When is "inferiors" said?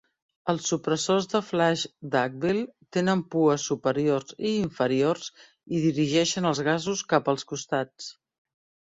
4.63-5.29